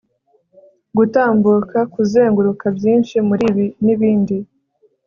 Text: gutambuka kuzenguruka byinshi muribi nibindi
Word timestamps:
gutambuka 0.97 1.77
kuzenguruka 1.93 2.65
byinshi 2.77 3.15
muribi 3.27 3.65
nibindi 3.83 4.37